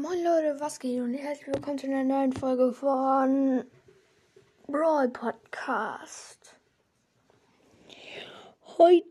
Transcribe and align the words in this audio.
Moin 0.00 0.24
Leute, 0.24 0.58
was 0.60 0.78
geht 0.78 0.98
und 1.02 1.12
herzlich 1.12 1.48
willkommen 1.48 1.76
zu 1.76 1.86
einer 1.86 2.04
neuen 2.04 2.32
Folge 2.32 2.72
von 2.72 3.66
Brawl 4.66 5.10
Podcast. 5.10 6.56
Heute. 8.78 9.06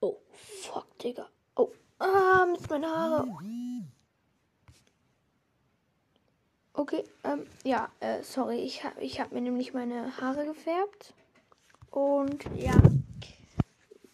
Oh, 0.00 0.20
fuck, 0.30 0.96
Digga. 1.00 1.28
Oh, 1.56 1.72
ah, 1.98 2.46
mit 2.46 2.70
meinen 2.70 2.86
Haaren. 2.86 3.92
Okay, 6.72 7.02
ähm, 7.24 7.48
ja, 7.64 7.90
äh, 7.98 8.22
sorry, 8.22 8.58
ich 8.58 8.84
habe 8.84 9.00
ich 9.00 9.20
hab 9.20 9.32
mir 9.32 9.40
nämlich 9.40 9.74
meine 9.74 10.16
Haare 10.18 10.44
gefärbt. 10.44 11.14
Und 11.90 12.44
ja, 12.54 12.80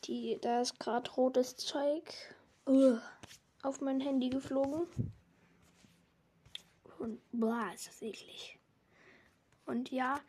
die, 0.04 0.38
da 0.41 0.62
ist 0.62 0.80
gerade 0.80 1.11
rotes 1.11 1.56
Zeug 1.56 2.11
uh, 2.66 2.96
auf 3.62 3.82
mein 3.82 4.00
Handy 4.00 4.30
geflogen. 4.30 4.86
Und 6.98 7.20
boah, 7.32 7.70
ist 7.74 7.88
das 7.88 8.03
eklig. 8.03 8.58
Und 9.66 9.90
ja, 9.90 10.21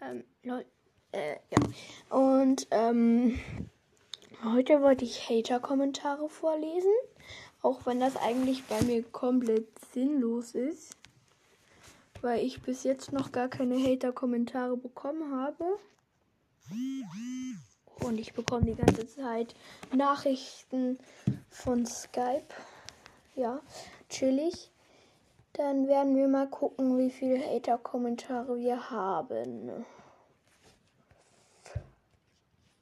ähm, 0.00 0.24
Leute, 0.42 0.68
äh, 1.12 1.36
ja. 1.50 2.16
Und, 2.16 2.66
ähm, 2.70 3.38
heute 4.44 4.80
wollte 4.80 5.04
ich 5.04 5.28
Hater-Kommentare 5.28 6.28
vorlesen. 6.28 6.92
Auch 7.62 7.84
wenn 7.84 8.00
das 8.00 8.16
eigentlich 8.16 8.64
bei 8.64 8.80
mir 8.82 9.02
komplett 9.02 9.68
sinnlos 9.92 10.54
ist. 10.54 10.96
Weil 12.22 12.44
ich 12.44 12.62
bis 12.62 12.84
jetzt 12.84 13.12
noch 13.12 13.32
gar 13.32 13.48
keine 13.48 13.76
Hater-Kommentare 13.76 14.76
bekommen 14.76 15.34
habe. 15.34 15.64
Und 18.00 18.18
ich 18.18 18.32
bekomme 18.32 18.66
die 18.66 18.74
ganze 18.74 19.06
Zeit 19.06 19.54
Nachrichten 19.94 20.98
von 21.50 21.84
Skype. 21.84 22.46
Ja, 23.36 23.60
chillig. 24.08 24.70
Dann 25.52 25.88
werden 25.88 26.16
wir 26.16 26.28
mal 26.28 26.48
gucken, 26.48 26.98
wie 26.98 27.10
viele 27.10 27.38
Hater-Kommentare 27.38 28.56
wir 28.58 28.90
haben. 28.90 29.84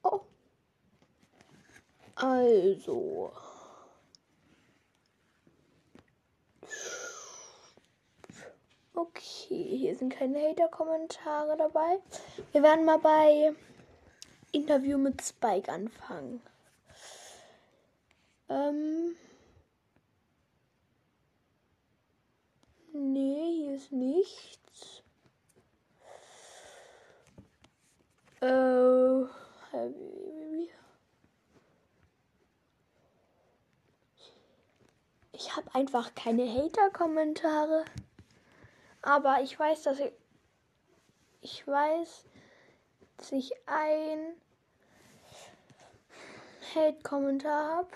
Oh. 0.03 0.21
Also. 2.15 3.33
Okay, 8.95 9.77
hier 9.77 9.95
sind 9.97 10.11
keine 10.13 10.41
Hater-Kommentare 10.41 11.57
dabei. 11.57 12.01
Wir 12.53 12.63
werden 12.63 12.85
mal 12.85 12.99
bei 12.99 13.55
Interview 14.53 14.99
mit 14.99 15.23
Spike 15.23 15.71
anfangen. 15.71 16.43
Ähm. 18.49 19.17
Nee, 22.93 23.53
hier 23.59 23.77
ist 23.77 23.93
nichts. 24.19 25.03
Äh, 28.41 29.23
ich 35.33 35.57
habe 35.57 35.75
einfach 35.75 36.15
keine 36.15 36.47
Hater-Kommentare. 36.53 37.85
Aber 39.03 39.41
ich 39.43 39.59
weiß, 39.59 39.83
dass 39.83 39.99
ich. 40.01 40.13
Ich 41.41 41.67
weiß, 41.67 42.25
dass 43.17 43.33
ich 43.33 43.53
ein 43.67 44.35
Hate-Kommentar 46.75 47.77
habe. 47.77 47.91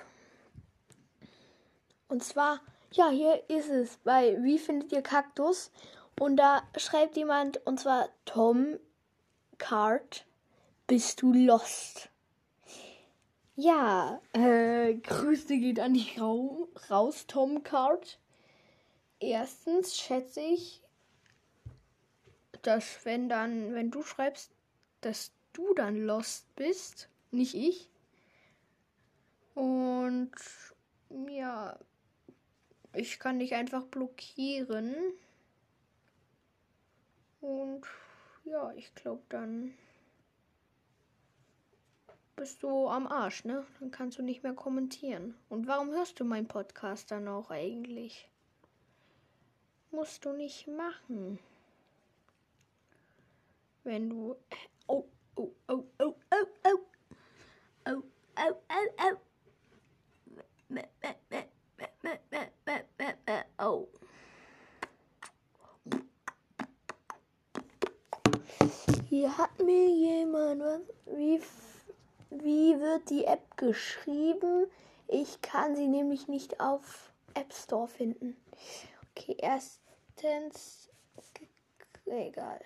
Und 2.08 2.22
zwar 2.22 2.60
ja, 2.94 3.08
hier 3.08 3.42
ist 3.48 3.70
es 3.70 3.96
bei 3.98 4.36
Wie 4.42 4.58
findet 4.58 4.92
ihr 4.92 5.00
Kaktus? 5.00 5.70
Und 6.18 6.36
da 6.36 6.62
schreibt 6.76 7.16
jemand, 7.16 7.64
und 7.66 7.80
zwar 7.80 8.08
Tom 8.24 8.78
Card, 9.58 10.26
bist 10.86 11.22
du 11.22 11.32
lost? 11.32 12.10
Ja, 13.56 14.20
äh, 14.32 14.94
Grüße 14.94 15.58
geht 15.58 15.78
an 15.78 15.94
dich 15.94 16.20
raus, 16.20 17.26
Tom 17.26 17.62
Card. 17.62 18.18
Erstens 19.20 19.96
schätze 19.96 20.40
ich, 20.40 20.82
dass 22.62 23.04
wenn 23.04 23.28
dann, 23.28 23.74
wenn 23.74 23.90
du 23.90 24.02
schreibst, 24.02 24.52
dass 25.00 25.32
du 25.52 25.74
dann 25.74 26.04
lost 26.04 26.54
bist, 26.56 27.08
nicht 27.30 27.54
ich. 27.54 27.88
Und 29.54 30.32
ja, 31.28 31.78
ich 32.94 33.18
kann 33.18 33.38
dich 33.38 33.54
einfach 33.54 33.84
blockieren. 33.84 34.94
Und 37.40 37.86
ja, 38.44 38.72
ich 38.74 38.94
glaube, 38.94 39.22
dann 39.28 39.74
bist 42.36 42.62
du 42.62 42.88
am 42.88 43.06
Arsch, 43.06 43.44
ne? 43.44 43.64
Dann 43.80 43.90
kannst 43.90 44.18
du 44.18 44.22
nicht 44.22 44.42
mehr 44.42 44.54
kommentieren. 44.54 45.34
Und 45.48 45.66
warum 45.66 45.90
hörst 45.90 46.18
du 46.18 46.24
meinen 46.24 46.48
Podcast 46.48 47.10
dann 47.10 47.28
auch 47.28 47.50
eigentlich? 47.50 48.28
Musst 49.90 50.24
du 50.24 50.32
nicht 50.32 50.66
machen. 50.66 51.38
Wenn 53.84 54.10
du. 54.10 54.36
Oh, 54.86 55.04
oh, 55.36 55.52
oh, 55.68 55.84
oh, 55.98 56.14
oh, 56.30 56.46
oh. 56.64 56.78
Oh, 57.84 58.02
oh, 58.38 58.56
oh, 58.68 58.88
oh. 58.98 59.16
Oh. 63.58 63.88
Hier 69.12 69.36
hat 69.36 69.58
mir 69.58 69.90
jemand 69.90 70.62
was. 70.62 70.80
Wie, 71.04 71.38
wie 72.30 72.80
wird 72.80 73.10
die 73.10 73.26
App 73.26 73.58
geschrieben? 73.58 74.68
Ich 75.06 75.42
kann 75.42 75.76
sie 75.76 75.86
nämlich 75.86 76.28
nicht 76.28 76.60
auf 76.60 77.12
App 77.34 77.52
Store 77.52 77.88
finden. 77.88 78.38
Okay, 79.10 79.36
erstens. 79.38 80.88
Egal. 82.06 82.62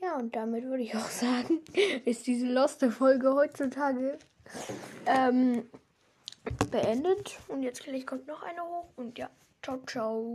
Ja, 0.00 0.16
und 0.16 0.34
damit 0.34 0.64
würde 0.64 0.82
ich 0.82 0.96
auch 0.96 1.00
sagen, 1.10 1.60
ist 2.06 2.26
diese 2.26 2.46
loste 2.46 2.90
Folge 2.90 3.34
heutzutage 3.34 4.18
ähm, 5.04 5.68
beendet. 6.70 7.38
Und 7.48 7.62
jetzt 7.62 7.84
gleich 7.84 8.06
kommt 8.06 8.26
noch 8.26 8.42
eine 8.42 8.62
hoch. 8.62 8.86
Und 8.96 9.18
ja, 9.18 9.28
ciao, 9.62 9.82
ciao. 9.84 10.34